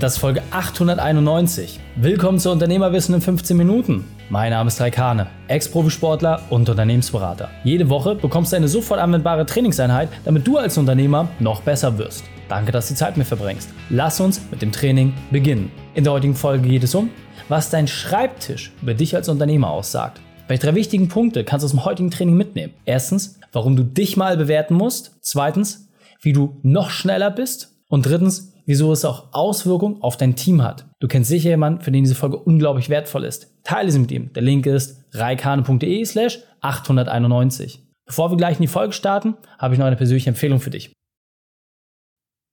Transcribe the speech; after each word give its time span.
Das 0.00 0.14
ist 0.14 0.18
Folge 0.20 0.42
891. 0.50 1.78
Willkommen 1.96 2.38
zu 2.38 2.50
Unternehmerwissen 2.50 3.14
in 3.14 3.20
15 3.20 3.54
Minuten. 3.54 4.06
Mein 4.30 4.48
Name 4.48 4.68
ist 4.68 4.80
Raikane, 4.80 5.26
Ex-Profisportler 5.48 6.40
und 6.48 6.70
Unternehmensberater. 6.70 7.50
Jede 7.64 7.90
Woche 7.90 8.14
bekommst 8.14 8.50
du 8.50 8.56
eine 8.56 8.66
sofort 8.66 8.98
anwendbare 8.98 9.44
Trainingseinheit, 9.44 10.08
damit 10.24 10.46
du 10.46 10.56
als 10.56 10.78
Unternehmer 10.78 11.28
noch 11.38 11.60
besser 11.60 11.98
wirst. 11.98 12.24
Danke, 12.48 12.72
dass 12.72 12.88
du 12.88 12.94
die 12.94 12.98
Zeit 12.98 13.18
mit 13.18 13.26
verbringst. 13.26 13.68
Lass 13.90 14.20
uns 14.20 14.40
mit 14.50 14.62
dem 14.62 14.72
Training 14.72 15.12
beginnen. 15.30 15.70
In 15.92 16.04
der 16.04 16.14
heutigen 16.14 16.34
Folge 16.34 16.66
geht 16.66 16.84
es 16.84 16.94
um, 16.94 17.10
was 17.50 17.68
dein 17.68 17.86
Schreibtisch 17.86 18.72
über 18.80 18.94
dich 18.94 19.14
als 19.14 19.28
Unternehmer 19.28 19.68
aussagt. 19.68 20.22
Welche 20.48 20.64
drei 20.64 20.76
wichtigen 20.76 21.08
Punkte 21.08 21.44
kannst 21.44 21.62
du 21.62 21.66
aus 21.66 21.72
dem 21.72 21.84
heutigen 21.84 22.10
Training 22.10 22.38
mitnehmen? 22.38 22.72
Erstens, 22.86 23.38
warum 23.52 23.76
du 23.76 23.82
dich 23.82 24.16
mal 24.16 24.38
bewerten 24.38 24.72
musst. 24.72 25.18
Zweitens, 25.20 25.90
wie 26.22 26.32
du 26.32 26.58
noch 26.62 26.88
schneller 26.88 27.30
bist. 27.30 27.76
Und 27.88 28.06
drittens, 28.06 28.54
wieso 28.70 28.92
es 28.92 29.04
auch 29.04 29.32
Auswirkungen 29.32 30.00
auf 30.00 30.16
dein 30.16 30.36
Team 30.36 30.62
hat. 30.62 30.86
Du 31.00 31.08
kennst 31.08 31.28
sicher 31.28 31.50
jemanden, 31.50 31.80
für 31.80 31.90
den 31.90 32.04
diese 32.04 32.14
Folge 32.14 32.36
unglaublich 32.36 32.88
wertvoll 32.88 33.24
ist. 33.24 33.52
Teile 33.64 33.90
sie 33.90 33.98
mit 33.98 34.12
ihm. 34.12 34.32
Der 34.32 34.44
Link 34.44 34.64
ist 34.64 35.04
reikane.de 35.12 36.04
slash 36.04 36.38
891. 36.60 37.82
Bevor 38.06 38.30
wir 38.30 38.36
gleich 38.36 38.58
in 38.58 38.62
die 38.62 38.68
Folge 38.68 38.92
starten, 38.92 39.34
habe 39.58 39.74
ich 39.74 39.80
noch 39.80 39.86
eine 39.86 39.96
persönliche 39.96 40.30
Empfehlung 40.30 40.60
für 40.60 40.70
dich. 40.70 40.92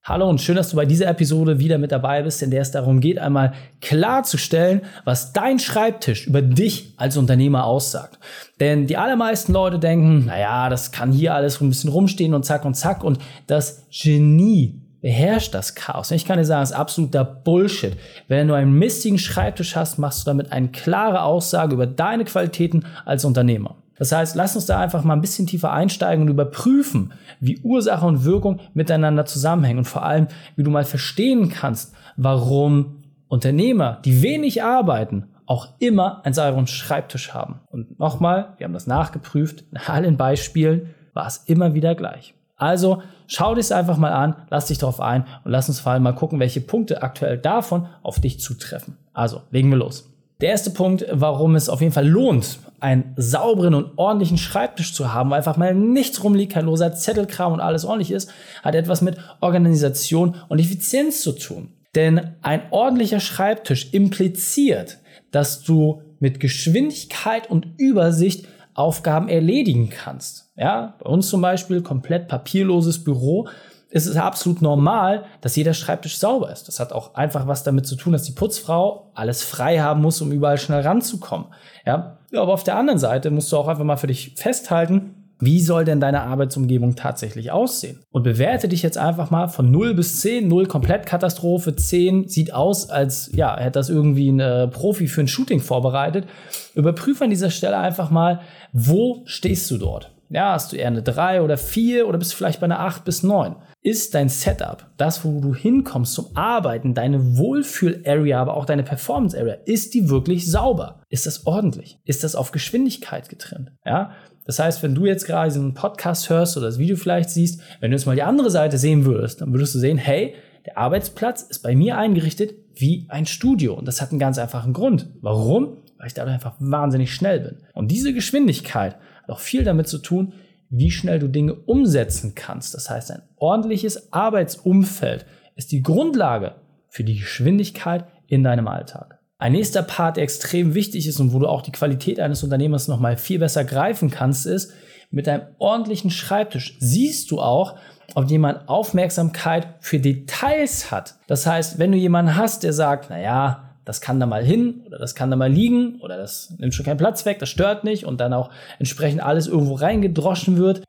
Hallo 0.04 0.28
und 0.28 0.40
schön, 0.40 0.56
dass 0.56 0.70
du 0.70 0.76
bei 0.76 0.86
dieser 0.86 1.06
Episode 1.06 1.60
wieder 1.60 1.78
mit 1.78 1.92
dabei 1.92 2.22
bist, 2.22 2.42
in 2.42 2.50
der 2.50 2.62
es 2.62 2.72
darum 2.72 2.98
geht, 2.98 3.20
einmal 3.20 3.52
klarzustellen, 3.80 4.80
was 5.04 5.32
dein 5.32 5.60
Schreibtisch 5.60 6.26
über 6.26 6.42
dich 6.42 6.94
als 6.96 7.16
Unternehmer 7.16 7.64
aussagt. 7.64 8.18
Denn 8.58 8.88
die 8.88 8.96
allermeisten 8.96 9.52
Leute 9.52 9.78
denken, 9.78 10.24
naja, 10.26 10.68
das 10.68 10.90
kann 10.90 11.12
hier 11.12 11.34
alles 11.34 11.60
ein 11.60 11.68
bisschen 11.68 11.90
rumstehen 11.90 12.34
und 12.34 12.44
zack 12.44 12.64
und 12.64 12.74
zack 12.74 13.04
und 13.04 13.20
das 13.46 13.86
Genie 13.90 14.87
beherrscht 15.00 15.54
das 15.54 15.74
Chaos. 15.74 16.10
Ich 16.10 16.24
kann 16.24 16.38
dir 16.38 16.44
sagen, 16.44 16.62
es 16.62 16.70
ist 16.70 16.76
absoluter 16.76 17.24
Bullshit. 17.24 17.96
Wenn 18.26 18.48
du 18.48 18.54
einen 18.54 18.72
mistigen 18.72 19.18
Schreibtisch 19.18 19.76
hast, 19.76 19.98
machst 19.98 20.22
du 20.22 20.30
damit 20.30 20.52
eine 20.52 20.68
klare 20.68 21.22
Aussage 21.22 21.74
über 21.74 21.86
deine 21.86 22.24
Qualitäten 22.24 22.84
als 23.04 23.24
Unternehmer. 23.24 23.76
Das 23.98 24.12
heißt, 24.12 24.36
lass 24.36 24.54
uns 24.54 24.66
da 24.66 24.78
einfach 24.78 25.02
mal 25.02 25.14
ein 25.14 25.20
bisschen 25.20 25.46
tiefer 25.46 25.72
einsteigen 25.72 26.22
und 26.22 26.30
überprüfen, 26.30 27.12
wie 27.40 27.58
Ursache 27.58 28.06
und 28.06 28.24
Wirkung 28.24 28.60
miteinander 28.72 29.26
zusammenhängen 29.26 29.78
und 29.78 29.84
vor 29.86 30.04
allem, 30.04 30.28
wie 30.56 30.62
du 30.62 30.70
mal 30.70 30.84
verstehen 30.84 31.48
kannst, 31.48 31.94
warum 32.16 33.02
Unternehmer, 33.26 34.00
die 34.04 34.22
wenig 34.22 34.62
arbeiten, 34.62 35.26
auch 35.46 35.68
immer 35.80 36.24
einen 36.24 36.34
sauberen 36.34 36.66
Schreibtisch 36.66 37.34
haben. 37.34 37.60
Und 37.70 37.98
nochmal, 37.98 38.54
wir 38.58 38.64
haben 38.64 38.72
das 38.72 38.86
nachgeprüft, 38.86 39.64
in 39.72 39.78
allen 39.78 40.16
Beispielen 40.16 40.94
war 41.14 41.26
es 41.26 41.38
immer 41.46 41.74
wieder 41.74 41.94
gleich. 41.94 42.34
Also 42.58 43.02
schau 43.28 43.54
dich 43.54 43.66
es 43.66 43.72
einfach 43.72 43.96
mal 43.96 44.12
an, 44.12 44.34
lass 44.50 44.66
dich 44.66 44.78
darauf 44.78 45.00
ein 45.00 45.24
und 45.44 45.52
lass 45.52 45.68
uns 45.68 45.80
vor 45.80 45.92
allem 45.92 46.02
mal 46.02 46.12
gucken, 46.12 46.40
welche 46.40 46.60
Punkte 46.60 47.02
aktuell 47.02 47.38
davon 47.38 47.86
auf 48.02 48.20
dich 48.20 48.40
zutreffen. 48.40 48.98
Also 49.14 49.42
legen 49.50 49.70
wir 49.70 49.78
los. 49.78 50.10
Der 50.40 50.50
erste 50.50 50.70
Punkt, 50.70 51.04
warum 51.10 51.56
es 51.56 51.68
auf 51.68 51.80
jeden 51.80 51.92
Fall 51.92 52.06
lohnt, 52.06 52.58
einen 52.80 53.12
sauberen 53.16 53.74
und 53.74 53.98
ordentlichen 53.98 54.38
Schreibtisch 54.38 54.94
zu 54.94 55.12
haben, 55.12 55.30
wo 55.30 55.34
einfach 55.34 55.56
mal 55.56 55.74
nichts 55.74 56.22
rumliegt, 56.22 56.52
kein 56.52 56.66
loser 56.66 56.94
Zettelkram 56.94 57.52
und 57.52 57.60
alles 57.60 57.84
ordentlich 57.84 58.12
ist, 58.12 58.30
hat 58.62 58.76
etwas 58.76 59.02
mit 59.02 59.16
Organisation 59.40 60.36
und 60.48 60.60
Effizienz 60.60 61.22
zu 61.22 61.32
tun. 61.32 61.72
Denn 61.96 62.36
ein 62.42 62.62
ordentlicher 62.70 63.18
Schreibtisch 63.18 63.92
impliziert, 63.92 64.98
dass 65.32 65.62
du 65.62 66.02
mit 66.20 66.38
Geschwindigkeit 66.38 67.50
und 67.50 67.66
Übersicht 67.78 68.46
Aufgaben 68.78 69.28
erledigen 69.28 69.90
kannst. 69.90 70.52
Ja, 70.56 70.94
bei 71.02 71.10
uns 71.10 71.28
zum 71.28 71.40
Beispiel 71.40 71.82
komplett 71.82 72.28
papierloses 72.28 73.02
Büro. 73.02 73.48
Es 73.90 74.06
ist 74.06 74.16
absolut 74.16 74.62
normal, 74.62 75.24
dass 75.40 75.56
jeder 75.56 75.74
Schreibtisch 75.74 76.18
sauber 76.18 76.52
ist. 76.52 76.68
Das 76.68 76.78
hat 76.78 76.92
auch 76.92 77.14
einfach 77.14 77.46
was 77.46 77.64
damit 77.64 77.86
zu 77.86 77.96
tun, 77.96 78.12
dass 78.12 78.22
die 78.22 78.32
Putzfrau 78.32 79.10
alles 79.14 79.42
frei 79.42 79.80
haben 79.80 80.02
muss, 80.02 80.20
um 80.20 80.30
überall 80.30 80.58
schnell 80.58 80.82
ranzukommen. 80.82 81.48
Ja, 81.86 82.18
aber 82.32 82.52
auf 82.52 82.64
der 82.64 82.76
anderen 82.76 82.98
Seite 82.98 83.30
musst 83.30 83.50
du 83.50 83.56
auch 83.56 83.66
einfach 83.66 83.84
mal 83.84 83.96
für 83.96 84.06
dich 84.06 84.34
festhalten, 84.36 85.17
wie 85.40 85.60
soll 85.60 85.84
denn 85.84 86.00
deine 86.00 86.22
Arbeitsumgebung 86.22 86.96
tatsächlich 86.96 87.50
aussehen? 87.50 88.00
Und 88.10 88.24
bewerte 88.24 88.68
dich 88.68 88.82
jetzt 88.82 88.98
einfach 88.98 89.30
mal 89.30 89.48
von 89.48 89.70
0 89.70 89.94
bis 89.94 90.20
10. 90.20 90.48
0 90.48 90.66
komplett 90.66 91.06
Katastrophe, 91.06 91.76
10 91.76 92.28
sieht 92.28 92.52
aus, 92.52 92.90
als 92.90 93.30
ja, 93.34 93.56
hätte 93.56 93.78
das 93.78 93.88
irgendwie 93.88 94.30
ein 94.30 94.40
äh, 94.40 94.68
Profi 94.68 95.06
für 95.06 95.20
ein 95.20 95.28
Shooting 95.28 95.60
vorbereitet. 95.60 96.26
Überprüfe 96.74 97.24
an 97.24 97.30
dieser 97.30 97.50
Stelle 97.50 97.78
einfach 97.78 98.10
mal, 98.10 98.40
wo 98.72 99.22
stehst 99.26 99.70
du 99.70 99.78
dort? 99.78 100.12
Ja, 100.30 100.52
hast 100.52 100.72
du 100.72 100.76
eher 100.76 100.88
eine 100.88 101.02
3 101.02 101.40
oder 101.40 101.56
4 101.56 102.06
oder 102.06 102.18
bist 102.18 102.32
du 102.32 102.36
vielleicht 102.36 102.60
bei 102.60 102.66
einer 102.66 102.80
8 102.80 103.04
bis 103.04 103.22
9? 103.22 103.56
Ist 103.80 104.14
dein 104.14 104.28
Setup, 104.28 104.86
das, 104.98 105.24
wo 105.24 105.40
du 105.40 105.54
hinkommst 105.54 106.12
zum 106.12 106.36
Arbeiten, 106.36 106.92
deine 106.92 107.38
Wohlfühl-Area, 107.38 108.40
aber 108.40 108.54
auch 108.54 108.66
deine 108.66 108.82
Performance-Area, 108.82 109.54
ist 109.64 109.94
die 109.94 110.10
wirklich 110.10 110.50
sauber? 110.50 111.00
Ist 111.08 111.26
das 111.26 111.46
ordentlich? 111.46 111.98
Ist 112.04 112.24
das 112.24 112.34
auf 112.34 112.50
Geschwindigkeit 112.50 113.28
getrennt? 113.28 113.70
Ja, 113.86 114.10
das 114.48 114.58
heißt, 114.58 114.82
wenn 114.82 114.94
du 114.94 115.04
jetzt 115.04 115.26
gerade 115.26 115.50
diesen 115.50 115.74
Podcast 115.74 116.30
hörst 116.30 116.56
oder 116.56 116.64
das 116.64 116.78
Video 116.78 116.96
vielleicht 116.96 117.28
siehst, 117.28 117.60
wenn 117.80 117.90
du 117.90 117.98
jetzt 117.98 118.06
mal 118.06 118.16
die 118.16 118.22
andere 118.22 118.50
Seite 118.50 118.78
sehen 118.78 119.04
würdest, 119.04 119.42
dann 119.42 119.52
würdest 119.52 119.74
du 119.74 119.78
sehen, 119.78 119.98
hey, 119.98 120.36
der 120.64 120.78
Arbeitsplatz 120.78 121.42
ist 121.42 121.62
bei 121.62 121.76
mir 121.76 121.98
eingerichtet 121.98 122.54
wie 122.74 123.04
ein 123.10 123.26
Studio. 123.26 123.74
Und 123.74 123.86
das 123.86 124.00
hat 124.00 124.08
einen 124.08 124.18
ganz 124.18 124.38
einfachen 124.38 124.72
Grund. 124.72 125.10
Warum? 125.20 125.82
Weil 125.98 126.06
ich 126.06 126.14
dadurch 126.14 126.32
einfach 126.32 126.54
wahnsinnig 126.60 127.12
schnell 127.12 127.40
bin. 127.40 127.56
Und 127.74 127.90
diese 127.90 128.14
Geschwindigkeit 128.14 128.94
hat 128.94 129.28
auch 129.28 129.40
viel 129.40 129.64
damit 129.64 129.86
zu 129.86 129.98
tun, 129.98 130.32
wie 130.70 130.90
schnell 130.90 131.18
du 131.18 131.28
Dinge 131.28 131.52
umsetzen 131.52 132.34
kannst. 132.34 132.72
Das 132.72 132.88
heißt, 132.88 133.10
ein 133.10 133.22
ordentliches 133.36 134.14
Arbeitsumfeld 134.14 135.26
ist 135.56 135.72
die 135.72 135.82
Grundlage 135.82 136.54
für 136.88 137.04
die 137.04 137.18
Geschwindigkeit 137.18 138.06
in 138.26 138.44
deinem 138.44 138.66
Alltag. 138.66 139.17
Ein 139.40 139.52
nächster 139.52 139.82
Part, 139.82 140.16
der 140.16 140.24
extrem 140.24 140.74
wichtig 140.74 141.06
ist 141.06 141.20
und 141.20 141.32
wo 141.32 141.38
du 141.38 141.46
auch 141.46 141.62
die 141.62 141.70
Qualität 141.70 142.18
eines 142.18 142.42
Unternehmers 142.42 142.88
nochmal 142.88 143.16
viel 143.16 143.38
besser 143.38 143.64
greifen 143.64 144.10
kannst, 144.10 144.46
ist, 144.46 144.72
mit 145.10 145.28
einem 145.28 145.42
ordentlichen 145.58 146.10
Schreibtisch 146.10 146.76
siehst 146.80 147.30
du 147.30 147.40
auch, 147.40 147.76
ob 148.14 148.28
jemand 148.28 148.68
Aufmerksamkeit 148.68 149.68
für 149.80 150.00
Details 150.00 150.90
hat. 150.90 151.14
Das 151.28 151.46
heißt, 151.46 151.78
wenn 151.78 151.92
du 151.92 151.98
jemanden 151.98 152.36
hast, 152.36 152.64
der 152.64 152.72
sagt, 152.72 153.10
naja, 153.10 153.74
das 153.84 154.00
kann 154.00 154.18
da 154.18 154.26
mal 154.26 154.44
hin 154.44 154.82
oder 154.86 154.98
das 154.98 155.14
kann 155.14 155.30
da 155.30 155.36
mal 155.36 155.50
liegen 155.50 156.00
oder 156.00 156.16
das 156.16 156.52
nimmt 156.58 156.74
schon 156.74 156.84
keinen 156.84 156.98
Platz 156.98 157.24
weg, 157.24 157.38
das 157.38 157.48
stört 157.48 157.84
nicht 157.84 158.04
und 158.04 158.20
dann 158.20 158.34
auch 158.34 158.50
entsprechend 158.78 159.22
alles 159.22 159.46
irgendwo 159.46 159.74
reingedroschen 159.74 160.58
wird, 160.58 160.82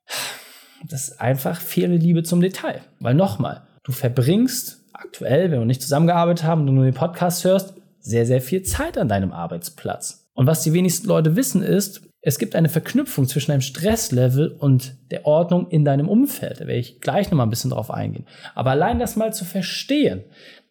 das 0.87 1.09
ist 1.09 1.21
einfach 1.21 1.61
fehlende 1.61 1.97
Liebe 1.97 2.23
zum 2.23 2.41
Detail. 2.41 2.81
Weil 2.99 3.13
nochmal, 3.13 3.61
du 3.83 3.91
verbringst 3.91 4.81
aktuell, 4.91 5.51
wenn 5.51 5.59
wir 5.59 5.65
nicht 5.65 5.81
zusammengearbeitet 5.81 6.45
haben 6.45 6.61
und 6.61 6.67
du 6.67 6.73
nur 6.73 6.83
den 6.83 6.93
Podcast 6.93 7.45
hörst, 7.45 7.75
sehr, 7.99 8.25
sehr 8.25 8.41
viel 8.41 8.63
Zeit 8.63 8.97
an 8.97 9.07
deinem 9.07 9.31
Arbeitsplatz. 9.31 10.29
Und 10.33 10.47
was 10.47 10.63
die 10.63 10.73
wenigsten 10.73 11.07
Leute 11.07 11.35
wissen 11.35 11.63
ist, 11.63 12.01
es 12.21 12.37
gibt 12.37 12.55
eine 12.55 12.69
Verknüpfung 12.69 13.27
zwischen 13.27 13.51
deinem 13.51 13.61
Stresslevel 13.61 14.49
und 14.49 14.95
der 15.11 15.25
Ordnung 15.25 15.69
in 15.69 15.85
deinem 15.85 16.09
Umfeld. 16.09 16.59
Da 16.59 16.67
werde 16.67 16.79
ich 16.79 16.99
gleich 16.99 17.31
nochmal 17.31 17.47
ein 17.47 17.49
bisschen 17.49 17.71
drauf 17.71 17.91
eingehen. 17.91 18.25
Aber 18.55 18.71
allein 18.71 18.99
das 18.99 19.15
mal 19.15 19.33
zu 19.33 19.45
verstehen, 19.45 20.23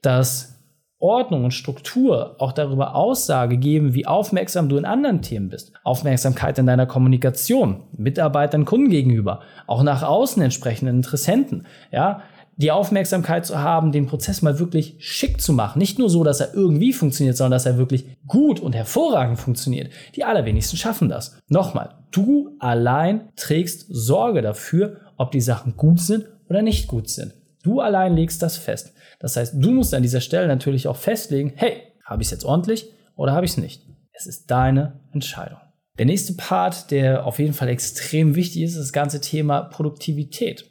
dass 0.03 0.59
Ordnung 1.01 1.45
und 1.45 1.53
Struktur 1.53 2.37
auch 2.39 2.53
darüber 2.53 2.97
Aussage 2.97 3.57
geben, 3.57 3.95
wie 3.95 4.07
aufmerksam 4.07 4.69
du 4.69 4.77
in 4.77 4.85
anderen 4.85 5.23
Themen 5.23 5.49
bist. 5.49 5.73
Aufmerksamkeit 5.85 6.59
in 6.59 6.67
deiner 6.67 6.87
Kommunikation, 6.87 7.85
Mitarbeitern, 7.97 8.65
Kunden 8.65 8.91
gegenüber, 8.91 9.41
auch 9.69 9.85
nach 9.85 10.03
außen 10.03 10.43
entsprechenden 10.43 10.97
Interessenten. 10.97 11.67
Ja, 11.93 12.23
die 12.59 12.73
Aufmerksamkeit 12.73 13.47
zu 13.47 13.59
haben, 13.59 13.93
den 13.93 14.07
Prozess 14.07 14.43
mal 14.43 14.59
wirklich 14.59 14.97
schick 14.99 15.41
zu 15.41 15.53
machen. 15.53 15.79
Nicht 15.79 15.99
nur 15.99 16.11
so, 16.11 16.25
dass 16.25 16.41
er 16.41 16.53
irgendwie 16.55 16.93
funktioniert, 16.93 17.37
sondern 17.37 17.53
dass 17.53 17.67
er 17.67 17.79
wirklich 17.79 18.05
gut 18.27 18.59
und 18.59 18.75
hervorragend 18.75 19.39
funktioniert. 19.39 19.93
Die 20.17 20.25
allerwenigsten 20.25 20.77
schaffen 20.77 21.09
das. 21.09 21.39
Nochmal, 21.49 21.95
du 22.11 22.57
allein 22.59 23.29
trägst 23.37 23.87
Sorge 23.89 24.43
dafür, 24.43 24.97
ob 25.17 25.31
die 25.31 25.41
Sachen 25.41 25.77
gut 25.77 26.01
sind 26.01 26.27
oder 26.49 26.63
nicht 26.63 26.89
gut 26.89 27.09
sind. 27.09 27.33
Du 27.63 27.81
allein 27.81 28.17
legst 28.17 28.43
das 28.43 28.57
fest. 28.57 28.93
Das 29.21 29.37
heißt, 29.37 29.55
du 29.57 29.71
musst 29.71 29.95
an 29.95 30.03
dieser 30.03 30.21
Stelle 30.21 30.49
natürlich 30.49 30.89
auch 30.89 30.97
festlegen, 30.97 31.53
hey, 31.55 31.83
habe 32.05 32.23
ich 32.23 32.29
es 32.29 32.33
jetzt 32.33 32.45
ordentlich 32.45 32.87
oder 33.15 33.33
habe 33.33 33.47
ich 33.47 33.53
es 33.53 33.59
nicht? 33.59 33.83
Es 34.13 34.27
ist 34.27 34.51
deine 34.51 35.01
Entscheidung. 35.13 35.59
Der 35.99 36.07
nächste 36.07 36.33
Part, 36.35 36.91
der 36.91 37.25
auf 37.25 37.39
jeden 37.39 37.55
Fall 37.55 37.69
extrem 37.69 38.35
wichtig 38.35 38.63
ist, 38.63 38.73
ist 38.73 38.81
das 38.81 38.93
ganze 38.93 39.21
Thema 39.21 39.63
Produktivität. 39.63 40.68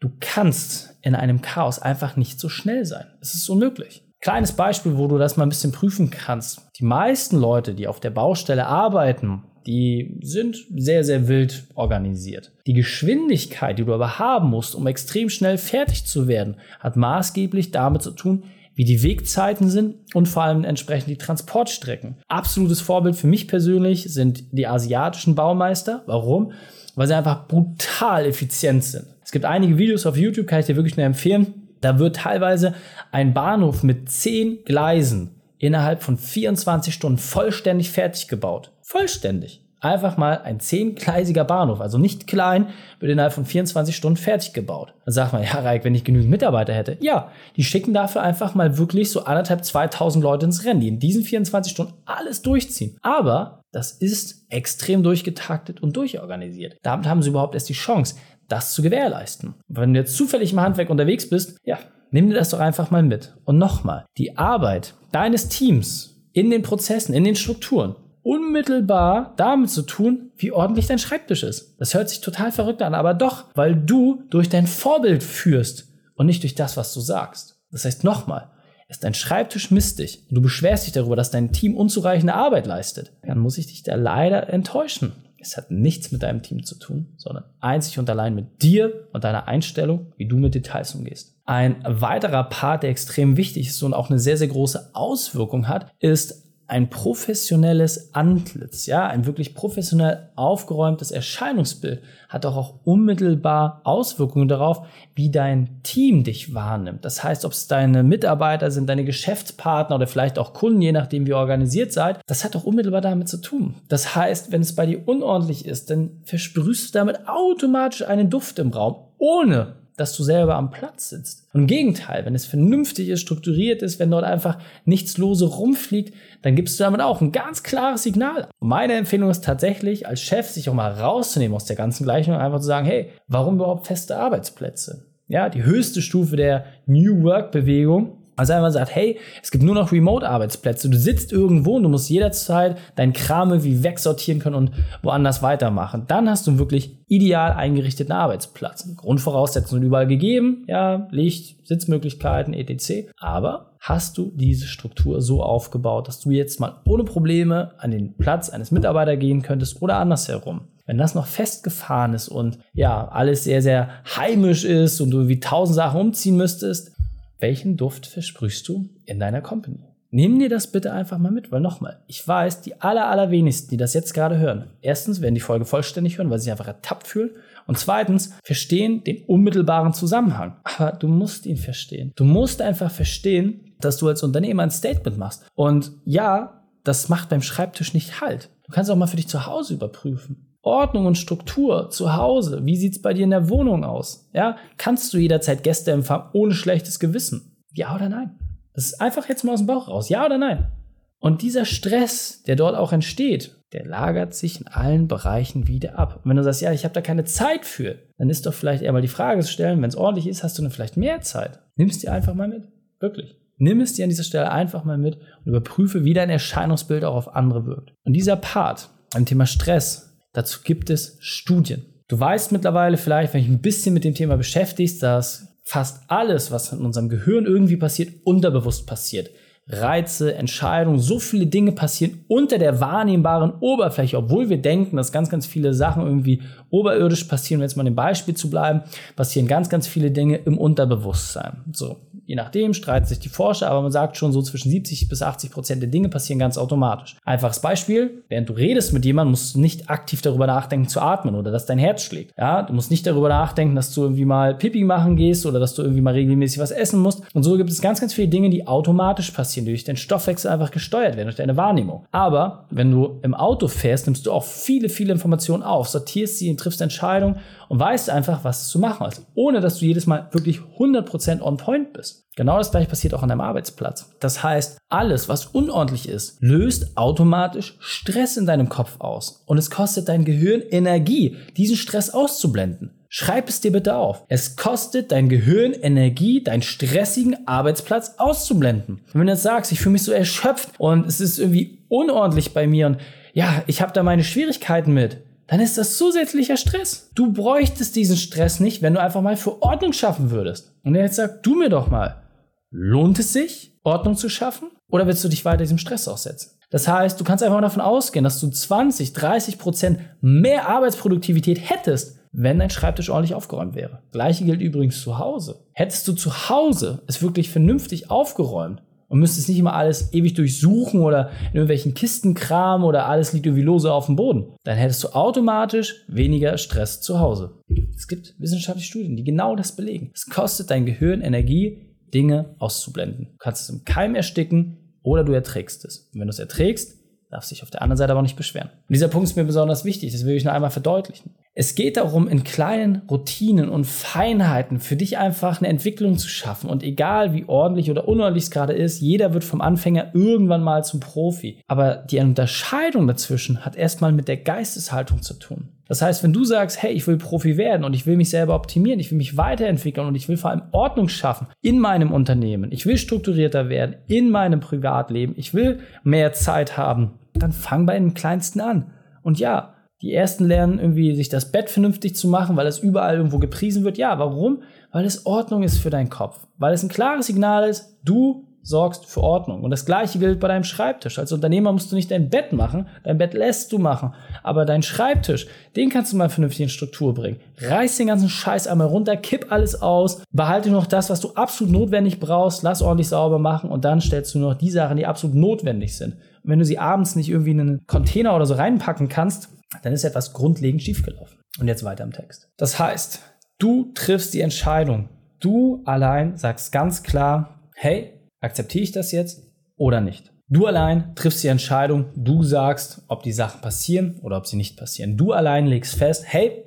Du 0.00 0.10
kannst 0.18 0.96
in 1.02 1.14
einem 1.14 1.42
Chaos 1.42 1.78
einfach 1.78 2.16
nicht 2.16 2.40
so 2.40 2.48
schnell 2.48 2.86
sein. 2.86 3.04
Es 3.20 3.34
ist 3.34 3.48
unmöglich. 3.50 4.02
Kleines 4.22 4.52
Beispiel, 4.52 4.96
wo 4.96 5.08
du 5.08 5.18
das 5.18 5.36
mal 5.36 5.44
ein 5.44 5.50
bisschen 5.50 5.72
prüfen 5.72 6.10
kannst. 6.10 6.62
Die 6.78 6.84
meisten 6.84 7.36
Leute, 7.36 7.74
die 7.74 7.86
auf 7.86 8.00
der 8.00 8.10
Baustelle 8.10 8.66
arbeiten, 8.66 9.44
die 9.66 10.18
sind 10.22 10.56
sehr, 10.74 11.04
sehr 11.04 11.28
wild 11.28 11.64
organisiert. 11.74 12.50
Die 12.66 12.72
Geschwindigkeit, 12.72 13.78
die 13.78 13.84
du 13.84 13.92
aber 13.92 14.18
haben 14.18 14.48
musst, 14.48 14.74
um 14.74 14.86
extrem 14.86 15.28
schnell 15.28 15.58
fertig 15.58 16.06
zu 16.06 16.28
werden, 16.28 16.56
hat 16.78 16.96
maßgeblich 16.96 17.70
damit 17.70 18.02
zu 18.02 18.12
tun, 18.12 18.44
wie 18.74 18.84
die 18.84 19.02
Wegzeiten 19.02 19.68
sind 19.68 19.96
und 20.14 20.28
vor 20.28 20.44
allem 20.44 20.64
entsprechend 20.64 21.10
die 21.10 21.18
Transportstrecken. 21.18 22.16
Absolutes 22.28 22.80
Vorbild 22.80 23.16
für 23.16 23.26
mich 23.26 23.48
persönlich 23.48 24.04
sind 24.04 24.44
die 24.52 24.66
asiatischen 24.66 25.34
Baumeister. 25.34 26.02
Warum? 26.06 26.52
Weil 26.94 27.06
sie 27.06 27.16
einfach 27.16 27.46
brutal 27.46 28.24
effizient 28.24 28.84
sind. 28.84 29.04
Es 29.30 29.32
gibt 29.32 29.44
einige 29.44 29.78
Videos 29.78 30.06
auf 30.06 30.16
YouTube, 30.16 30.48
kann 30.48 30.58
ich 30.58 30.66
dir 30.66 30.74
wirklich 30.74 30.96
nur 30.96 31.06
empfehlen. 31.06 31.68
Da 31.80 32.00
wird 32.00 32.16
teilweise 32.16 32.74
ein 33.12 33.32
Bahnhof 33.32 33.84
mit 33.84 34.10
zehn 34.10 34.64
Gleisen 34.64 35.40
innerhalb 35.56 36.02
von 36.02 36.18
24 36.18 36.92
Stunden 36.92 37.16
vollständig 37.16 37.92
fertig 37.92 38.26
gebaut. 38.26 38.72
Vollständig 38.82 39.62
einfach 39.80 40.16
mal 40.16 40.42
ein 40.42 40.60
zehngleisiger 40.60 41.44
Bahnhof, 41.44 41.80
also 41.80 41.98
nicht 41.98 42.26
klein, 42.26 42.68
wird 42.98 43.12
innerhalb 43.12 43.32
von 43.32 43.46
24 43.46 43.96
Stunden 43.96 44.16
fertig 44.16 44.52
gebaut. 44.52 44.94
Dann 45.04 45.14
sagt 45.14 45.32
man, 45.32 45.42
ja, 45.42 45.60
Reik, 45.60 45.84
wenn 45.84 45.94
ich 45.94 46.04
genügend 46.04 46.30
Mitarbeiter 46.30 46.74
hätte. 46.74 46.98
Ja, 47.00 47.30
die 47.56 47.64
schicken 47.64 47.94
dafür 47.94 48.22
einfach 48.22 48.54
mal 48.54 48.78
wirklich 48.78 49.10
so 49.10 49.24
anderthalb, 49.24 49.64
2000 49.64 50.22
Leute 50.22 50.46
ins 50.46 50.64
Rennen, 50.64 50.80
die 50.80 50.88
in 50.88 50.98
diesen 50.98 51.22
24 51.22 51.72
Stunden 51.72 51.94
alles 52.04 52.42
durchziehen. 52.42 52.98
Aber 53.00 53.62
das 53.72 53.92
ist 53.92 54.44
extrem 54.50 55.02
durchgetaktet 55.02 55.82
und 55.82 55.96
durchorganisiert. 55.96 56.76
Damit 56.82 57.06
haben 57.06 57.22
sie 57.22 57.30
überhaupt 57.30 57.54
erst 57.54 57.68
die 57.68 57.74
Chance, 57.74 58.16
das 58.50 58.74
zu 58.74 58.82
gewährleisten. 58.82 59.54
wenn 59.68 59.94
du 59.94 60.00
jetzt 60.00 60.16
zufällig 60.16 60.52
im 60.52 60.60
Handwerk 60.60 60.90
unterwegs 60.90 61.28
bist, 61.28 61.58
ja, 61.64 61.78
nimm 62.10 62.28
dir 62.28 62.36
das 62.36 62.50
doch 62.50 62.60
einfach 62.60 62.90
mal 62.90 63.02
mit. 63.02 63.34
Und 63.44 63.58
nochmal, 63.58 64.04
die 64.18 64.36
Arbeit 64.36 64.94
deines 65.12 65.48
Teams 65.48 66.16
in 66.32 66.50
den 66.50 66.62
Prozessen, 66.62 67.14
in 67.14 67.24
den 67.24 67.36
Strukturen, 67.36 67.96
unmittelbar 68.22 69.34
damit 69.36 69.70
zu 69.70 69.82
tun, 69.82 70.30
wie 70.36 70.52
ordentlich 70.52 70.86
dein 70.86 70.98
Schreibtisch 70.98 71.42
ist. 71.42 71.76
Das 71.78 71.94
hört 71.94 72.10
sich 72.10 72.20
total 72.20 72.52
verrückt 72.52 72.82
an, 72.82 72.94
aber 72.94 73.14
doch, 73.14 73.46
weil 73.54 73.74
du 73.74 74.24
durch 74.30 74.48
dein 74.48 74.66
Vorbild 74.66 75.22
führst 75.22 75.88
und 76.14 76.26
nicht 76.26 76.42
durch 76.42 76.54
das, 76.54 76.76
was 76.76 76.92
du 76.92 77.00
sagst. 77.00 77.58
Das 77.70 77.84
heißt 77.84 78.04
nochmal, 78.04 78.50
ist 78.88 79.04
dein 79.04 79.14
Schreibtisch 79.14 79.70
mistig 79.70 80.26
und 80.28 80.34
du 80.34 80.42
beschwerst 80.42 80.86
dich 80.86 80.92
darüber, 80.92 81.16
dass 81.16 81.30
dein 81.30 81.52
Team 81.52 81.76
unzureichende 81.76 82.34
Arbeit 82.34 82.66
leistet, 82.66 83.12
dann 83.22 83.38
muss 83.38 83.56
ich 83.56 83.68
dich 83.68 83.84
da 83.84 83.94
leider 83.94 84.52
enttäuschen. 84.52 85.12
Es 85.40 85.56
hat 85.56 85.70
nichts 85.70 86.12
mit 86.12 86.22
deinem 86.22 86.42
Team 86.42 86.64
zu 86.64 86.78
tun, 86.78 87.14
sondern 87.16 87.44
einzig 87.60 87.98
und 87.98 88.10
allein 88.10 88.34
mit 88.34 88.62
dir 88.62 89.08
und 89.12 89.24
deiner 89.24 89.48
Einstellung, 89.48 90.12
wie 90.16 90.26
du 90.26 90.36
mit 90.36 90.54
Details 90.54 90.94
umgehst. 90.94 91.34
Ein 91.46 91.82
weiterer 91.84 92.44
Part, 92.44 92.82
der 92.82 92.90
extrem 92.90 93.36
wichtig 93.36 93.68
ist 93.68 93.82
und 93.82 93.94
auch 93.94 94.10
eine 94.10 94.18
sehr, 94.18 94.36
sehr 94.36 94.48
große 94.48 94.90
Auswirkung 94.94 95.66
hat, 95.66 95.92
ist 95.98 96.49
ein 96.70 96.88
professionelles 96.88 98.14
Antlitz, 98.14 98.86
ja, 98.86 99.08
ein 99.08 99.26
wirklich 99.26 99.56
professionell 99.56 100.28
aufgeräumtes 100.36 101.10
Erscheinungsbild 101.10 102.00
hat 102.28 102.46
auch, 102.46 102.56
auch 102.56 102.74
unmittelbar 102.84 103.80
Auswirkungen 103.82 104.46
darauf, 104.46 104.86
wie 105.16 105.32
dein 105.32 105.82
Team 105.82 106.22
dich 106.22 106.54
wahrnimmt. 106.54 107.04
Das 107.04 107.24
heißt, 107.24 107.44
ob 107.44 107.52
es 107.52 107.66
deine 107.66 108.04
Mitarbeiter 108.04 108.70
sind, 108.70 108.88
deine 108.88 109.04
Geschäftspartner 109.04 109.96
oder 109.96 110.06
vielleicht 110.06 110.38
auch 110.38 110.52
Kunden, 110.52 110.80
je 110.80 110.92
nachdem 110.92 111.26
wie 111.26 111.30
ihr 111.30 111.38
organisiert 111.38 111.92
seid, 111.92 112.20
das 112.28 112.44
hat 112.44 112.54
auch 112.54 112.62
unmittelbar 112.62 113.00
damit 113.00 113.28
zu 113.28 113.38
tun. 113.38 113.74
Das 113.88 114.14
heißt, 114.14 114.52
wenn 114.52 114.62
es 114.62 114.76
bei 114.76 114.86
dir 114.86 115.08
unordentlich 115.08 115.66
ist, 115.66 115.90
dann 115.90 116.20
versprühst 116.22 116.94
du 116.94 116.98
damit 117.00 117.28
automatisch 117.28 118.02
einen 118.02 118.30
Duft 118.30 118.60
im 118.60 118.68
Raum, 118.68 118.94
ohne 119.18 119.79
dass 120.00 120.16
du 120.16 120.22
selber 120.22 120.56
am 120.56 120.70
Platz 120.70 121.10
sitzt. 121.10 121.46
Und 121.52 121.62
im 121.62 121.66
Gegenteil, 121.66 122.24
wenn 122.24 122.34
es 122.34 122.46
vernünftig 122.46 123.08
ist, 123.08 123.20
strukturiert 123.20 123.82
ist, 123.82 123.98
wenn 123.98 124.10
dort 124.10 124.24
einfach 124.24 124.58
nichts 124.84 125.18
lose 125.18 125.44
rumfliegt, 125.44 126.14
dann 126.42 126.56
gibst 126.56 126.80
du 126.80 126.84
damit 126.84 127.00
auch 127.00 127.20
ein 127.20 127.32
ganz 127.32 127.62
klares 127.62 128.02
Signal. 128.02 128.48
Meine 128.60 128.94
Empfehlung 128.94 129.30
ist 129.30 129.44
tatsächlich, 129.44 130.06
als 130.06 130.22
Chef 130.22 130.48
sich 130.48 130.68
auch 130.68 130.74
mal 130.74 130.92
rauszunehmen 130.92 131.54
aus 131.54 131.66
der 131.66 131.76
ganzen 131.76 132.04
Gleichung 132.04 132.34
und 132.34 132.40
einfach 132.40 132.60
zu 132.60 132.66
sagen, 132.66 132.86
hey, 132.86 133.10
warum 133.28 133.56
überhaupt 133.56 133.86
feste 133.86 134.16
Arbeitsplätze? 134.16 135.04
Ja, 135.28 135.48
die 135.48 135.62
höchste 135.62 136.02
Stufe 136.02 136.36
der 136.36 136.64
New 136.86 137.22
Work 137.22 137.52
Bewegung 137.52 138.19
also 138.40 138.54
einfach 138.54 138.72
sagt, 138.72 138.94
hey, 138.94 139.18
es 139.42 139.50
gibt 139.50 139.62
nur 139.62 139.74
noch 139.74 139.92
Remote-Arbeitsplätze. 139.92 140.88
Du 140.88 140.96
sitzt 140.96 141.30
irgendwo 141.30 141.76
und 141.76 141.82
du 141.82 141.88
musst 141.88 142.08
jederzeit 142.08 142.78
dein 142.96 143.12
Kram 143.12 143.50
irgendwie 143.50 143.84
wegsortieren 143.84 144.40
können 144.40 144.56
und 144.56 144.72
woanders 145.02 145.42
weitermachen. 145.42 146.04
Dann 146.08 146.28
hast 146.28 146.46
du 146.46 146.58
wirklich 146.58 146.98
ideal 147.06 147.52
eingerichteten 147.52 148.12
Arbeitsplatz. 148.12 148.96
Grundvoraussetzungen 148.96 149.82
überall 149.82 150.06
gegeben, 150.06 150.64
ja, 150.68 151.06
Licht, 151.10 151.66
Sitzmöglichkeiten, 151.66 152.54
etc. 152.54 153.10
Aber 153.18 153.72
hast 153.78 154.16
du 154.16 154.32
diese 154.34 154.66
Struktur 154.66 155.20
so 155.20 155.42
aufgebaut, 155.42 156.08
dass 156.08 156.20
du 156.20 156.30
jetzt 156.30 156.60
mal 156.60 156.80
ohne 156.86 157.04
Probleme 157.04 157.72
an 157.78 157.90
den 157.90 158.16
Platz 158.16 158.48
eines 158.48 158.70
Mitarbeiters 158.70 159.18
gehen 159.18 159.42
könntest 159.42 159.82
oder 159.82 159.96
andersherum. 159.96 160.62
Wenn 160.86 160.98
das 160.98 161.14
noch 161.14 161.26
festgefahren 161.26 162.14
ist 162.14 162.28
und 162.28 162.58
ja, 162.72 163.06
alles 163.08 163.44
sehr, 163.44 163.62
sehr 163.62 163.90
heimisch 164.16 164.64
ist 164.64 165.00
und 165.00 165.10
du 165.10 165.28
wie 165.28 165.40
tausend 165.40 165.76
Sachen 165.76 166.00
umziehen 166.00 166.36
müsstest, 166.36 166.92
welchen 167.40 167.76
Duft 167.76 168.06
versprühst 168.06 168.68
du 168.68 168.88
in 169.04 169.18
deiner 169.18 169.40
Company? 169.40 169.90
Nimm 170.12 170.40
dir 170.40 170.48
das 170.48 170.72
bitte 170.72 170.92
einfach 170.92 171.18
mal 171.18 171.30
mit, 171.30 171.52
weil 171.52 171.60
nochmal, 171.60 172.02
ich 172.08 172.26
weiß, 172.26 172.62
die 172.62 172.80
aller, 172.80 173.06
allerwenigsten, 173.06 173.70
die 173.70 173.76
das 173.76 173.94
jetzt 173.94 174.12
gerade 174.12 174.38
hören, 174.38 174.70
erstens 174.80 175.20
werden 175.20 175.36
die 175.36 175.40
Folge 175.40 175.64
vollständig 175.64 176.18
hören, 176.18 176.30
weil 176.30 176.40
sie 176.40 176.44
sich 176.44 176.52
einfach 176.52 176.66
ertappt 176.66 177.06
fühlen 177.06 177.30
und 177.68 177.78
zweitens 177.78 178.34
verstehen 178.42 179.04
den 179.04 179.22
unmittelbaren 179.26 179.92
Zusammenhang. 179.92 180.56
Aber 180.64 180.92
du 180.92 181.06
musst 181.06 181.46
ihn 181.46 181.56
verstehen. 181.56 182.10
Du 182.16 182.24
musst 182.24 182.60
einfach 182.60 182.90
verstehen, 182.90 183.72
dass 183.78 183.98
du 183.98 184.08
als 184.08 184.24
Unternehmer 184.24 184.64
ein 184.64 184.72
Statement 184.72 185.16
machst. 185.16 185.46
Und 185.54 185.92
ja, 186.04 186.64
das 186.82 187.08
macht 187.08 187.28
beim 187.28 187.42
Schreibtisch 187.42 187.94
nicht 187.94 188.20
halt. 188.20 188.50
Du 188.64 188.72
kannst 188.72 188.90
auch 188.90 188.96
mal 188.96 189.06
für 189.06 189.16
dich 189.16 189.28
zu 189.28 189.46
Hause 189.46 189.74
überprüfen. 189.74 190.49
Ordnung 190.62 191.06
und 191.06 191.16
Struktur 191.16 191.90
zu 191.90 192.16
Hause. 192.16 192.60
Wie 192.64 192.76
sieht's 192.76 193.00
bei 193.00 193.14
dir 193.14 193.24
in 193.24 193.30
der 193.30 193.48
Wohnung 193.48 193.84
aus? 193.84 194.28
Ja, 194.34 194.56
kannst 194.76 195.12
du 195.12 195.18
jederzeit 195.18 195.62
Gäste 195.62 195.92
empfangen 195.92 196.28
ohne 196.32 196.54
schlechtes 196.54 196.98
Gewissen? 196.98 197.56
Ja 197.72 197.94
oder 197.94 198.08
nein? 198.08 198.38
Das 198.74 198.86
ist 198.86 199.00
einfach 199.00 199.28
jetzt 199.28 199.44
mal 199.44 199.52
aus 199.52 199.60
dem 199.60 199.66
Bauch 199.66 199.88
raus. 199.88 200.08
Ja 200.08 200.26
oder 200.26 200.38
nein? 200.38 200.70
Und 201.18 201.42
dieser 201.42 201.64
Stress, 201.64 202.42
der 202.44 202.56
dort 202.56 202.76
auch 202.76 202.92
entsteht, 202.92 203.56
der 203.72 203.84
lagert 203.84 204.34
sich 204.34 204.60
in 204.60 204.66
allen 204.66 205.06
Bereichen 205.06 205.68
wieder 205.68 205.98
ab. 205.98 206.20
Und 206.22 206.30
wenn 206.30 206.36
du 206.36 206.42
sagst, 206.42 206.62
ja, 206.62 206.72
ich 206.72 206.84
habe 206.84 206.94
da 206.94 207.00
keine 207.00 207.24
Zeit 207.24 207.64
für, 207.64 207.98
dann 208.18 208.30
ist 208.30 208.46
doch 208.46 208.54
vielleicht 208.54 208.82
eher 208.82 208.92
mal 208.92 209.02
die 209.02 209.08
Frage 209.08 209.42
zu 209.42 209.52
stellen, 209.52 209.80
wenn 209.80 209.88
es 209.88 209.96
ordentlich 209.96 210.26
ist, 210.26 210.42
hast 210.42 210.58
du 210.58 210.62
dann 210.62 210.70
vielleicht 210.70 210.96
mehr 210.96 211.20
Zeit. 211.20 211.60
Nimm 211.76 211.88
es 211.88 211.98
dir 211.98 212.12
einfach 212.12 212.34
mal 212.34 212.48
mit. 212.48 212.64
Wirklich. 212.98 213.36
Nimm 213.58 213.80
es 213.80 213.92
dir 213.92 214.04
an 214.04 214.08
dieser 214.08 214.24
Stelle 214.24 214.50
einfach 214.50 214.84
mal 214.84 214.98
mit 214.98 215.16
und 215.16 215.46
überprüfe, 215.46 216.04
wie 216.04 216.14
dein 216.14 216.30
Erscheinungsbild 216.30 217.04
auch 217.04 217.14
auf 217.14 217.36
andere 217.36 217.66
wirkt. 217.66 217.92
Und 218.04 218.14
dieser 218.14 218.36
Part, 218.36 218.88
ein 219.14 219.26
Thema 219.26 219.46
Stress, 219.46 220.09
Dazu 220.32 220.60
gibt 220.62 220.90
es 220.90 221.16
Studien. 221.20 221.84
Du 222.08 222.18
weißt 222.18 222.52
mittlerweile 222.52 222.96
vielleicht, 222.96 223.34
wenn 223.34 223.42
ich 223.42 223.48
ein 223.48 223.62
bisschen 223.62 223.94
mit 223.94 224.04
dem 224.04 224.14
Thema 224.14 224.36
beschäftigst, 224.36 225.02
dass 225.02 225.56
fast 225.62 226.02
alles, 226.08 226.50
was 226.50 226.72
in 226.72 226.84
unserem 226.84 227.08
Gehirn 227.08 227.46
irgendwie 227.46 227.76
passiert, 227.76 228.10
unterbewusst 228.24 228.86
passiert. 228.86 229.30
Reize, 229.68 230.34
Entscheidungen, 230.34 230.98
so 230.98 231.20
viele 231.20 231.46
Dinge 231.46 231.72
passieren 231.72 232.24
unter 232.26 232.58
der 232.58 232.80
wahrnehmbaren 232.80 233.52
Oberfläche, 233.60 234.16
obwohl 234.16 234.48
wir 234.48 234.60
denken, 234.60 234.96
dass 234.96 235.12
ganz, 235.12 235.30
ganz 235.30 235.46
viele 235.46 235.74
Sachen 235.74 236.04
irgendwie 236.04 236.42
oberirdisch 236.70 237.24
passieren. 237.24 237.60
Um 237.60 237.62
jetzt 237.62 237.76
mal 237.76 237.84
dem 237.84 237.94
Beispiel 237.94 238.34
zu 238.34 238.50
bleiben, 238.50 238.82
passieren 239.14 239.46
ganz, 239.46 239.68
ganz 239.68 239.86
viele 239.86 240.10
Dinge 240.10 240.38
im 240.38 240.58
Unterbewusstsein. 240.58 241.64
So, 241.72 241.98
Je 242.30 242.36
nachdem 242.36 242.74
streiten 242.74 243.06
sich 243.06 243.18
die 243.18 243.28
Forscher, 243.28 243.68
aber 243.68 243.82
man 243.82 243.90
sagt 243.90 244.16
schon 244.16 244.30
so 244.30 244.40
zwischen 244.40 244.70
70 244.70 245.08
bis 245.08 245.20
80 245.20 245.50
Prozent 245.50 245.82
der 245.82 245.90
Dinge 245.90 246.08
passieren 246.08 246.38
ganz 246.38 246.58
automatisch. 246.58 247.16
Einfaches 247.24 247.58
Beispiel, 247.58 248.22
während 248.28 248.48
du 248.48 248.52
redest 248.52 248.92
mit 248.92 249.04
jemandem, 249.04 249.32
musst 249.32 249.56
du 249.56 249.60
nicht 249.60 249.90
aktiv 249.90 250.22
darüber 250.22 250.46
nachdenken 250.46 250.86
zu 250.86 251.00
atmen 251.00 251.34
oder 251.34 251.50
dass 251.50 251.66
dein 251.66 251.80
Herz 251.80 252.04
schlägt. 252.04 252.32
Ja, 252.38 252.62
du 252.62 252.72
musst 252.72 252.92
nicht 252.92 253.04
darüber 253.04 253.28
nachdenken, 253.28 253.74
dass 253.74 253.92
du 253.92 254.02
irgendwie 254.02 254.26
mal 254.26 254.54
Pipi 254.54 254.84
machen 254.84 255.16
gehst 255.16 255.44
oder 255.44 255.58
dass 255.58 255.74
du 255.74 255.82
irgendwie 255.82 256.02
mal 256.02 256.14
regelmäßig 256.14 256.60
was 256.60 256.70
essen 256.70 257.00
musst. 257.00 257.24
Und 257.34 257.42
so 257.42 257.56
gibt 257.56 257.68
es 257.68 257.80
ganz, 257.80 258.00
ganz 258.00 258.14
viele 258.14 258.28
Dinge, 258.28 258.48
die 258.48 258.64
automatisch 258.64 259.32
passieren, 259.32 259.66
die 259.66 259.72
durch 259.72 259.82
den 259.82 259.96
Stoffwechsel 259.96 260.52
einfach 260.52 260.70
gesteuert 260.70 261.16
werden, 261.16 261.26
durch 261.26 261.36
deine 261.36 261.56
Wahrnehmung. 261.56 262.04
Aber 262.12 262.66
wenn 262.70 262.92
du 262.92 263.18
im 263.22 263.34
Auto 263.34 263.66
fährst, 263.66 264.06
nimmst 264.06 264.26
du 264.26 264.30
auch 264.30 264.44
viele, 264.44 264.88
viele 264.88 265.12
Informationen 265.12 265.64
auf, 265.64 265.88
sortierst 265.88 266.38
sie 266.38 266.48
und 266.48 266.60
triffst 266.60 266.80
Entscheidungen 266.80 267.40
und 267.70 267.78
weißt 267.78 268.10
einfach, 268.10 268.42
was 268.42 268.68
zu 268.68 268.80
machen 268.80 269.06
ist, 269.06 269.24
ohne 269.34 269.60
dass 269.60 269.78
du 269.78 269.84
jedes 269.84 270.08
Mal 270.08 270.28
wirklich 270.32 270.58
100% 270.58 271.40
on 271.40 271.56
point 271.56 271.92
bist. 271.92 272.26
Genau 272.34 272.58
das 272.58 272.72
gleiche 272.72 272.88
passiert 272.88 273.14
auch 273.14 273.22
an 273.22 273.28
deinem 273.28 273.40
Arbeitsplatz. 273.40 274.10
Das 274.18 274.42
heißt, 274.42 274.78
alles, 274.88 275.28
was 275.28 275.46
unordentlich 275.46 276.08
ist, 276.08 276.38
löst 276.40 276.96
automatisch 276.96 277.76
Stress 277.78 278.36
in 278.36 278.44
deinem 278.44 278.68
Kopf 278.68 278.96
aus. 278.98 279.44
Und 279.46 279.56
es 279.56 279.70
kostet 279.70 280.08
dein 280.08 280.24
Gehirn 280.24 280.62
Energie, 280.62 281.36
diesen 281.56 281.76
Stress 281.76 282.10
auszublenden. 282.10 282.90
Schreib 283.08 283.48
es 283.48 283.60
dir 283.60 283.70
bitte 283.70 283.94
auf. 283.94 284.24
Es 284.28 284.56
kostet 284.56 285.12
dein 285.12 285.28
Gehirn 285.28 285.72
Energie, 285.72 286.42
deinen 286.42 286.62
stressigen 286.62 287.46
Arbeitsplatz 287.46 288.16
auszublenden. 288.18 288.96
Und 288.96 289.14
wenn 289.20 289.26
du 289.28 289.32
jetzt 289.32 289.44
sagst, 289.44 289.70
ich 289.70 289.78
fühle 289.78 289.92
mich 289.92 290.02
so 290.02 290.10
erschöpft 290.10 290.70
und 290.78 291.06
es 291.06 291.20
ist 291.20 291.38
irgendwie 291.38 291.84
unordentlich 291.88 292.52
bei 292.52 292.66
mir 292.66 292.88
und 292.88 292.98
ja, 293.32 293.62
ich 293.68 293.80
habe 293.80 293.92
da 293.92 294.02
meine 294.02 294.24
Schwierigkeiten 294.24 294.92
mit, 294.92 295.18
dann 295.50 295.58
ist 295.58 295.76
das 295.76 295.98
zusätzlicher 295.98 296.56
Stress. 296.56 297.10
Du 297.16 297.32
bräuchtest 297.32 297.96
diesen 297.96 298.16
Stress 298.16 298.60
nicht, 298.60 298.82
wenn 298.82 298.94
du 298.94 299.00
einfach 299.00 299.20
mal 299.20 299.36
für 299.36 299.60
Ordnung 299.62 299.92
schaffen 299.92 300.30
würdest. 300.30 300.76
Und 300.84 300.94
jetzt 300.94 301.16
sagt, 301.16 301.44
du 301.44 301.56
mir 301.56 301.68
doch 301.68 301.90
mal, 301.90 302.22
lohnt 302.70 303.18
es 303.18 303.32
sich, 303.32 303.76
Ordnung 303.82 304.14
zu 304.14 304.28
schaffen? 304.28 304.70
Oder 304.88 305.08
willst 305.08 305.24
du 305.24 305.28
dich 305.28 305.44
weiter 305.44 305.64
diesem 305.64 305.78
Stress 305.78 306.06
aussetzen? 306.06 306.52
Das 306.70 306.86
heißt, 306.86 307.20
du 307.20 307.24
kannst 307.24 307.42
einfach 307.42 307.56
mal 307.56 307.62
davon 307.62 307.82
ausgehen, 307.82 308.22
dass 308.22 308.38
du 308.38 308.48
20, 308.48 309.12
30 309.12 309.58
Prozent 309.58 309.98
mehr 310.20 310.68
Arbeitsproduktivität 310.68 311.68
hättest, 311.68 312.20
wenn 312.30 312.60
dein 312.60 312.70
Schreibtisch 312.70 313.10
ordentlich 313.10 313.34
aufgeräumt 313.34 313.74
wäre. 313.74 314.04
Gleiche 314.12 314.44
gilt 314.44 314.60
übrigens 314.60 315.02
zu 315.02 315.18
Hause. 315.18 315.64
Hättest 315.72 316.06
du 316.06 316.12
zu 316.12 316.48
Hause 316.48 317.02
es 317.08 317.22
wirklich 317.22 317.50
vernünftig 317.50 318.08
aufgeräumt, 318.08 318.82
und 319.10 319.18
müsstest 319.18 319.48
nicht 319.48 319.58
immer 319.58 319.74
alles 319.74 320.12
ewig 320.14 320.34
durchsuchen 320.34 321.00
oder 321.00 321.30
in 321.48 321.56
irgendwelchen 321.56 321.94
Kisten 321.94 322.34
kramen 322.34 322.86
oder 322.86 323.06
alles 323.06 323.32
liegt 323.32 323.44
irgendwie 323.44 323.64
lose 323.64 323.92
auf 323.92 324.06
dem 324.06 324.14
Boden. 324.14 324.54
Dann 324.62 324.78
hättest 324.78 325.02
du 325.02 325.08
automatisch 325.08 326.04
weniger 326.06 326.56
Stress 326.58 327.00
zu 327.00 327.18
Hause. 327.18 327.58
Es 327.96 328.06
gibt 328.06 328.36
wissenschaftliche 328.38 328.88
Studien, 328.88 329.16
die 329.16 329.24
genau 329.24 329.56
das 329.56 329.74
belegen. 329.74 330.12
Es 330.14 330.26
kostet 330.26 330.70
dein 330.70 330.86
Gehirn 330.86 331.22
Energie, 331.22 331.96
Dinge 332.14 332.54
auszublenden. 332.60 333.26
Du 333.32 333.38
kannst 333.38 333.62
es 333.62 333.68
im 333.68 333.84
Keim 333.84 334.14
ersticken 334.14 334.78
oder 335.02 335.24
du 335.24 335.32
erträgst 335.32 335.84
es. 335.84 336.08
Und 336.14 336.20
wenn 336.20 336.28
du 336.28 336.32
es 336.32 336.38
erträgst, 336.38 336.96
darfst 337.30 337.50
du 337.50 337.54
dich 337.54 337.64
auf 337.64 337.70
der 337.70 337.82
anderen 337.82 337.96
Seite 337.96 338.12
aber 338.12 338.20
auch 338.20 338.24
nicht 338.24 338.36
beschweren. 338.36 338.70
Und 338.70 338.94
dieser 338.94 339.08
Punkt 339.08 339.28
ist 339.28 339.36
mir 339.36 339.44
besonders 339.44 339.84
wichtig, 339.84 340.12
das 340.12 340.24
will 340.24 340.36
ich 340.36 340.44
noch 340.44 340.52
einmal 340.52 340.70
verdeutlichen. 340.70 341.34
Es 341.52 341.74
geht 341.74 341.96
darum, 341.96 342.28
in 342.28 342.44
kleinen 342.44 343.02
Routinen 343.10 343.68
und 343.68 343.84
Feinheiten 343.84 344.78
für 344.78 344.94
dich 344.94 345.18
einfach 345.18 345.60
eine 345.60 345.68
Entwicklung 345.68 346.16
zu 346.16 346.28
schaffen. 346.28 346.70
Und 346.70 346.84
egal 346.84 347.34
wie 347.34 347.44
ordentlich 347.48 347.90
oder 347.90 348.06
unordentlich 348.06 348.44
es 348.44 348.50
gerade 348.52 348.72
ist, 348.72 349.00
jeder 349.00 349.34
wird 349.34 349.42
vom 349.42 349.60
Anfänger 349.60 350.14
irgendwann 350.14 350.62
mal 350.62 350.84
zum 350.84 351.00
Profi. 351.00 351.60
Aber 351.66 351.96
die 351.96 352.20
Unterscheidung 352.20 353.08
dazwischen 353.08 353.64
hat 353.64 353.74
erstmal 353.74 354.12
mit 354.12 354.28
der 354.28 354.36
Geisteshaltung 354.36 355.22
zu 355.22 355.34
tun. 355.34 355.70
Das 355.88 356.02
heißt, 356.02 356.22
wenn 356.22 356.32
du 356.32 356.44
sagst, 356.44 356.80
hey, 356.80 356.92
ich 356.92 357.08
will 357.08 357.16
Profi 357.16 357.56
werden 357.56 357.82
und 357.82 357.94
ich 357.94 358.06
will 358.06 358.16
mich 358.16 358.30
selber 358.30 358.54
optimieren, 358.54 359.00
ich 359.00 359.10
will 359.10 359.18
mich 359.18 359.36
weiterentwickeln 359.36 360.06
und 360.06 360.14
ich 360.14 360.28
will 360.28 360.36
vor 360.36 360.50
allem 360.50 360.62
Ordnung 360.70 361.08
schaffen 361.08 361.48
in 361.62 361.80
meinem 361.80 362.12
Unternehmen, 362.12 362.70
ich 362.70 362.86
will 362.86 362.96
strukturierter 362.96 363.68
werden 363.68 363.96
in 364.06 364.30
meinem 364.30 364.60
Privatleben, 364.60 365.34
ich 365.36 365.52
will 365.52 365.80
mehr 366.04 366.32
Zeit 366.32 366.76
haben, 366.76 367.18
dann 367.34 367.50
fang 367.50 367.86
bei 367.86 367.98
dem 367.98 368.14
Kleinsten 368.14 368.60
an. 368.60 368.92
Und 369.22 369.40
ja, 369.40 369.74
die 370.02 370.14
ersten 370.14 370.46
lernen 370.46 370.78
irgendwie, 370.78 371.14
sich 371.14 371.28
das 371.28 371.52
Bett 371.52 371.68
vernünftig 371.68 372.16
zu 372.16 372.28
machen, 372.28 372.56
weil 372.56 372.66
es 372.66 372.78
überall 372.78 373.16
irgendwo 373.16 373.38
gepriesen 373.38 373.84
wird. 373.84 373.98
Ja, 373.98 374.18
warum? 374.18 374.62
Weil 374.92 375.04
es 375.04 375.26
Ordnung 375.26 375.62
ist 375.62 375.78
für 375.78 375.90
deinen 375.90 376.08
Kopf. 376.08 376.46
Weil 376.56 376.72
es 376.72 376.82
ein 376.82 376.88
klares 376.88 377.26
Signal 377.26 377.68
ist, 377.68 377.98
du 378.04 378.46
sorgst 378.62 379.06
für 379.06 379.22
Ordnung. 379.22 379.62
Und 379.62 379.70
das 379.70 379.86
gleiche 379.86 380.18
gilt 380.18 380.40
bei 380.40 380.48
deinem 380.48 380.64
Schreibtisch. 380.64 381.18
Als 381.18 381.32
Unternehmer 381.32 381.72
musst 381.72 381.90
du 381.90 381.96
nicht 381.96 382.10
dein 382.10 382.30
Bett 382.30 382.52
machen, 382.52 382.88
dein 383.04 383.18
Bett 383.18 383.34
lässt 383.34 383.72
du 383.72 383.78
machen. 383.78 384.14
Aber 384.42 384.64
dein 384.64 384.82
Schreibtisch, 384.82 385.46
den 385.76 385.88
kannst 385.88 386.12
du 386.12 386.16
mal 386.16 386.28
vernünftig 386.28 386.62
in 386.62 386.68
Struktur 386.68 387.14
bringen. 387.14 387.40
Reiß 387.58 387.96
den 387.96 388.08
ganzen 388.08 388.28
Scheiß 388.28 388.66
einmal 388.66 388.86
runter, 388.86 389.16
kipp 389.16 389.50
alles 389.50 389.80
aus, 389.80 390.22
behalte 390.32 390.70
nur 390.70 390.80
noch 390.80 390.86
das, 390.86 391.10
was 391.10 391.20
du 391.20 391.30
absolut 391.34 391.72
notwendig 391.72 392.20
brauchst, 392.20 392.62
lass 392.62 392.82
ordentlich 392.82 393.08
sauber 393.08 393.38
machen 393.38 393.70
und 393.70 393.84
dann 393.84 394.00
stellst 394.00 394.34
du 394.34 394.38
nur 394.38 394.52
noch 394.52 394.58
die 394.58 394.70
Sachen, 394.70 394.96
die 394.96 395.06
absolut 395.06 395.36
notwendig 395.36 395.96
sind. 395.96 396.14
Und 396.42 396.50
wenn 396.50 396.58
du 396.58 396.64
sie 396.64 396.78
abends 396.78 397.16
nicht 397.16 397.28
irgendwie 397.28 397.50
in 397.52 397.60
einen 397.60 397.86
Container 397.86 398.34
oder 398.34 398.46
so 398.46 398.54
reinpacken 398.54 399.08
kannst, 399.08 399.48
dann 399.82 399.92
ist 399.92 400.04
etwas 400.04 400.32
grundlegend 400.32 400.82
schiefgelaufen. 400.82 401.38
Und 401.58 401.68
jetzt 401.68 401.84
weiter 401.84 402.04
im 402.04 402.12
Text. 402.12 402.48
Das 402.56 402.78
heißt, 402.78 403.20
du 403.58 403.92
triffst 403.94 404.34
die 404.34 404.40
Entscheidung. 404.40 405.08
Du 405.40 405.82
allein 405.84 406.36
sagst 406.36 406.72
ganz 406.72 407.02
klar, 407.02 407.60
hey, 407.74 408.19
akzeptiere 408.40 408.84
ich 408.84 408.92
das 408.92 409.12
jetzt 409.12 409.42
oder 409.76 410.00
nicht? 410.00 410.32
Du 410.48 410.66
allein 410.66 411.14
triffst 411.14 411.44
die 411.44 411.48
Entscheidung, 411.48 412.12
du 412.16 412.42
sagst, 412.42 413.02
ob 413.06 413.22
die 413.22 413.32
Sachen 413.32 413.60
passieren 413.60 414.18
oder 414.20 414.36
ob 414.36 414.46
sie 414.46 414.56
nicht 414.56 414.76
passieren. 414.76 415.16
Du 415.16 415.32
allein 415.32 415.66
legst 415.66 415.94
fest, 415.94 416.24
hey, 416.26 416.64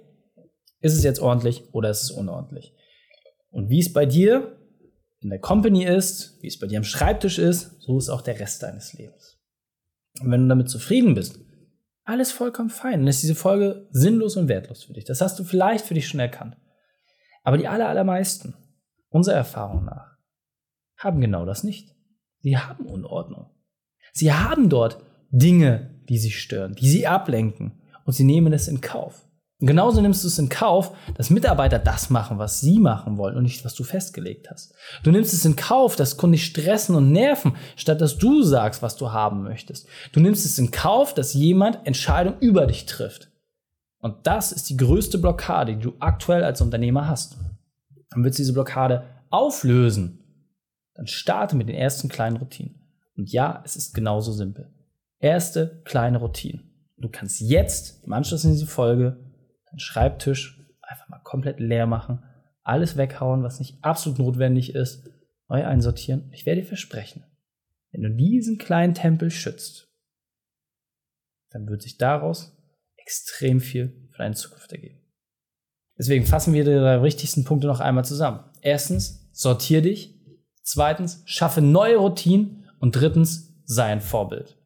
ist 0.79 0.93
es 0.93 1.03
jetzt 1.03 1.19
ordentlich 1.19 1.73
oder 1.73 1.89
ist 1.89 2.03
es 2.03 2.11
unordentlich? 2.11 2.73
Und 3.49 3.69
wie 3.69 3.79
es 3.79 3.91
bei 3.91 4.05
dir 4.05 4.57
in 5.19 5.29
der 5.29 5.39
Company 5.39 5.85
ist, 5.85 6.41
wie 6.41 6.47
es 6.47 6.59
bei 6.59 6.67
dir 6.67 6.77
am 6.77 6.83
Schreibtisch 6.83 7.39
ist, 7.39 7.81
so 7.81 7.97
ist 7.97 8.09
auch 8.09 8.21
der 8.21 8.39
Rest 8.39 8.63
deines 8.63 8.93
Lebens. 8.93 9.37
Und 10.21 10.31
wenn 10.31 10.43
du 10.43 10.47
damit 10.47 10.69
zufrieden 10.69 11.13
bist, 11.13 11.39
alles 12.05 12.31
vollkommen 12.31 12.69
fein. 12.69 12.99
Dann 12.99 13.07
ist 13.07 13.23
diese 13.23 13.35
Folge 13.35 13.87
sinnlos 13.91 14.35
und 14.35 14.47
wertlos 14.47 14.83
für 14.83 14.93
dich. 14.93 15.05
Das 15.05 15.21
hast 15.21 15.39
du 15.39 15.43
vielleicht 15.43 15.85
für 15.85 15.93
dich 15.93 16.07
schon 16.07 16.19
erkannt. 16.19 16.57
Aber 17.43 17.57
die 17.57 17.67
aller, 17.67 17.87
allermeisten, 17.87 18.55
unserer 19.09 19.35
Erfahrung 19.35 19.85
nach, 19.85 20.12
haben 21.03 21.22
genau 21.22 21.45
das 21.45 21.63
nicht. 21.63 21.95
Sie 22.39 22.57
haben 22.57 22.86
Unordnung. 22.86 23.50
Sie 24.13 24.33
haben 24.33 24.69
dort 24.69 24.98
Dinge, 25.31 26.01
die 26.10 26.17
sie 26.17 26.31
stören, 26.31 26.75
die 26.75 26.88
sie 26.88 27.07
ablenken 27.07 27.81
und 28.05 28.13
sie 28.13 28.24
nehmen 28.24 28.53
es 28.53 28.67
in 28.67 28.81
Kauf. 28.81 29.27
Und 29.60 29.67
genauso 29.67 30.01
nimmst 30.01 30.24
du 30.24 30.27
es 30.27 30.39
in 30.39 30.50
Kauf, 30.50 30.95
dass 31.15 31.29
Mitarbeiter 31.29 31.79
das 31.79 32.10
machen, 32.10 32.38
was 32.38 32.60
sie 32.60 32.79
machen 32.79 33.17
wollen 33.17 33.38
und 33.38 33.43
nicht, 33.43 33.63
was 33.63 33.75
du 33.75 33.86
festgelegt 33.86 34.51
hast. 34.51 34.75
Du 35.03 35.12
nimmst 35.12 35.33
es 35.33 35.45
in 35.45 35.55
Kauf, 35.55 35.95
dass 35.95 36.17
Kunden 36.17 36.33
dich 36.33 36.45
stressen 36.45 36.95
und 36.95 37.13
nerven, 37.13 37.55
statt 37.77 38.01
dass 38.01 38.17
du 38.17 38.43
sagst, 38.43 38.81
was 38.81 38.98
du 38.98 39.13
haben 39.13 39.41
möchtest. 39.43 39.88
Du 40.12 40.19
nimmst 40.19 40.45
es 40.45 40.60
in 40.60 40.72
Kauf, 40.72 41.13
dass 41.13 41.33
jemand 41.33 41.79
Entscheidungen 41.88 42.39
über 42.39 42.65
dich 42.67 42.86
trifft. 42.86 43.31
Und 44.00 44.27
das 44.27 44.51
ist 44.51 44.69
die 44.69 44.75
größte 44.75 45.17
Blockade, 45.17 45.77
die 45.77 45.81
du 45.81 45.93
aktuell 46.00 46.43
als 46.43 46.60
Unternehmer 46.60 47.07
hast. 47.07 47.38
Dann 48.10 48.22
du 48.22 48.29
diese 48.29 48.51
Blockade 48.51 49.03
auflösen, 49.29 50.22
dann 50.95 51.07
starte 51.07 51.55
mit 51.55 51.69
den 51.69 51.75
ersten 51.75 52.09
kleinen 52.09 52.38
Routinen. 52.38 52.88
Und 53.15 53.31
ja, 53.31 53.62
es 53.65 53.75
ist 53.75 53.93
genauso 53.93 54.31
simpel. 54.31 54.73
Erste 55.19 55.81
kleine 55.85 56.17
Routinen. 56.19 56.91
Du 56.97 57.09
kannst 57.09 57.41
jetzt 57.41 58.03
im 58.03 58.13
Anschluss 58.13 58.43
in 58.43 58.51
diese 58.51 58.67
Folge 58.67 59.19
den 59.71 59.79
Schreibtisch 59.79 60.59
einfach 60.81 61.09
mal 61.09 61.21
komplett 61.23 61.59
leer 61.59 61.88
machen, 61.88 62.23
alles 62.62 62.97
weghauen, 62.97 63.43
was 63.43 63.59
nicht 63.59 63.83
absolut 63.83 64.19
notwendig 64.19 64.75
ist, 64.75 65.09
neu 65.50 65.65
einsortieren. 65.65 66.29
Ich 66.31 66.45
werde 66.45 66.62
dir 66.62 66.67
versprechen, 66.67 67.25
wenn 67.91 68.01
du 68.01 68.09
diesen 68.09 68.57
kleinen 68.57 68.93
Tempel 68.93 69.31
schützt, 69.31 69.89
dann 71.51 71.67
wird 71.67 71.81
sich 71.81 71.97
daraus 71.97 72.57
extrem 72.95 73.59
viel 73.59 74.09
für 74.12 74.19
deine 74.19 74.35
Zukunft 74.35 74.71
ergeben. 74.71 75.00
Deswegen 75.97 76.25
fassen 76.25 76.53
wir 76.53 76.63
die 76.63 76.71
drei 76.71 77.03
wichtigsten 77.03 77.43
Punkte 77.43 77.67
noch 77.67 77.79
einmal 77.79 78.05
zusammen. 78.05 78.43
Erstens, 78.62 79.29
sortier 79.31 79.81
dich. 79.81 80.12
Zweitens, 80.63 81.22
schaffe 81.25 81.62
neue 81.62 81.98
Routinen. 81.98 82.65
Und 82.79 82.96
drittens, 82.98 83.53
sei 83.65 83.86
ein 83.86 84.01
Vorbild. 84.01 84.58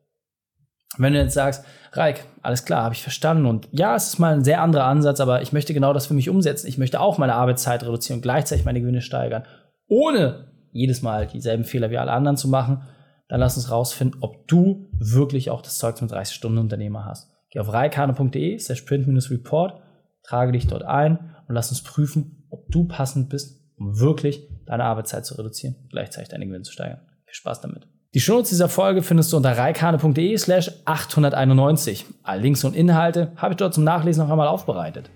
Wenn 0.98 1.13
du 1.13 1.20
jetzt 1.20 1.36
sagst, 1.36 1.63
Reik, 1.98 2.25
alles 2.42 2.66
klar, 2.66 2.84
habe 2.84 2.94
ich 2.94 3.01
verstanden. 3.01 3.46
Und 3.46 3.68
ja, 3.72 3.96
es 3.96 4.08
ist 4.08 4.20
mal 4.20 4.34
ein 4.34 4.44
sehr 4.44 4.62
anderer 4.62 4.86
Ansatz, 4.86 5.20
aber 5.20 5.42
ich 5.42 5.54
möchte 5.54 5.74
genau 5.74 5.94
das 5.94 6.08
für 6.08 6.13
mich 6.13 6.30
umsetzen. 6.30 6.68
Ich 6.68 6.77
möchte 6.77 7.00
auch 7.00 7.18
meine 7.18 7.36
Arbeitszeit 7.36 7.84
reduzieren 7.84 8.18
und 8.18 8.22
gleichzeitig 8.22 8.66
meine 8.66 8.82
Gewinne 8.82 9.01
steigern, 9.01 9.44
ohne 9.88 10.51
jedes 10.72 11.01
Mal 11.01 11.27
dieselben 11.27 11.63
Fehler 11.63 11.89
wie 11.89 11.98
alle 11.98 12.12
anderen 12.12 12.38
zu 12.38 12.48
machen. 12.48 12.84
Dann 13.30 13.39
lass 13.39 13.58
uns 13.58 13.72
rausfinden, 13.72 14.22
ob 14.22 14.48
du 14.48 14.89
wirklich 15.00 15.50
auch 15.50 15.62
das 15.62 15.77
Zeug 15.77 15.98
zum 15.98 16.08
30-Stunden-Unternehmer 16.08 17.06
hast. 17.06 17.32
Geh 17.50 17.60
auf 17.60 17.72
reikane.de 17.72 18.60
slash 18.60 18.82
print-report, 18.82 19.82
trage 20.24 20.51
dich 20.51 20.68
dort 20.68 20.84
ein 20.84 21.36
und 21.48 21.56
lass 21.56 21.70
uns 21.70 21.82
prüfen, 21.84 22.46
ob 22.50 22.70
du 22.70 22.88
passend 22.88 23.30
bist, 23.30 23.66
um 23.77 24.00
wirklich 24.00 24.48
deine 24.65 24.84
Arbeitszeit 24.84 25.25
zu 25.25 25.36
reduzieren 25.36 25.75
und 25.81 25.89
gleichzeitig 25.89 26.29
deine 26.29 26.46
Gewinne 26.46 26.63
zu 26.63 26.72
steigern. 26.72 27.00
Viel 27.25 27.36
Spaß 27.36 27.62
damit. 27.62 27.88
Die 28.13 28.19
Shownotes 28.19 28.50
dieser 28.50 28.69
Folge 28.69 29.03
findest 29.03 29.31
du 29.31 29.38
unter 29.38 29.57
reikane.de 29.57 30.38
slash 30.38 30.72
891. 30.86 32.05
Alle 32.24 32.41
Links 32.41 32.63
und 32.63 32.75
Inhalte 32.75 33.31
habe 33.36 33.53
ich 33.53 33.57
dort 33.57 33.74
zum 33.74 33.84
Nachlesen 33.84 34.24
noch 34.24 34.31
einmal 34.31 34.48
aufbereitet. 34.48 35.10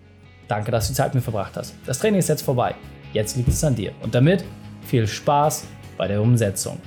Danke, 0.47 0.71
dass 0.71 0.87
du 0.87 0.91
die 0.91 0.97
Zeit 0.97 1.07
mit 1.07 1.15
mir 1.15 1.21
verbracht 1.21 1.55
hast. 1.55 1.73
Das 1.85 1.99
Training 1.99 2.19
ist 2.19 2.27
jetzt 2.27 2.41
vorbei. 2.41 2.75
Jetzt 3.13 3.37
liegt 3.37 3.47
es 3.47 3.63
an 3.63 3.75
dir. 3.75 3.93
Und 4.01 4.13
damit 4.13 4.43
viel 4.81 5.07
Spaß 5.07 5.65
bei 5.97 6.07
der 6.07 6.21
Umsetzung. 6.21 6.77